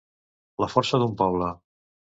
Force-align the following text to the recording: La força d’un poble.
La 0.65 0.69
força 0.77 1.03
d’un 1.05 1.15
poble. 1.23 1.55